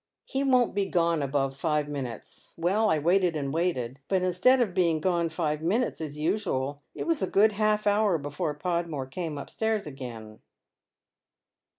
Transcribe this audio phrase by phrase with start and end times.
[0.25, 4.73] He won't he ^one above five minutes.' Well, I waited and waited but instead of
[4.73, 9.37] being gone five minutes as usual, it was a good half hour before Podmore came
[9.37, 10.39] upstairs again."